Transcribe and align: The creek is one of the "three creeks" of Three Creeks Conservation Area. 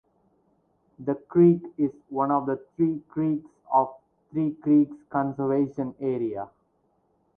The 0.97 1.13
creek 1.13 1.61
is 1.77 1.91
one 2.09 2.31
of 2.31 2.47
the 2.47 2.59
"three 2.75 3.03
creeks" 3.07 3.51
of 3.71 3.93
Three 4.31 4.55
Creeks 4.55 4.95
Conservation 5.11 5.93
Area. 5.99 6.49